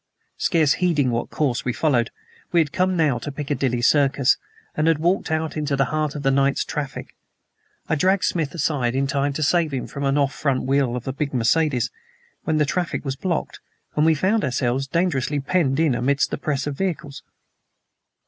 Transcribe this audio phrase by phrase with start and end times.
[0.39, 2.09] Scarce heeding what course we followed,
[2.51, 4.37] we had come now to Piccadilly Circus,
[4.75, 7.15] and had walked out into the heart of the night's traffic.
[7.87, 10.95] I just dragged Smith aside in time to save him from the off front wheel
[10.95, 11.91] of a big Mercedes.
[12.47, 13.59] Then the traffic was blocked,
[13.95, 17.21] and we found ourselves dangerously penned in amidst the press of vehicles.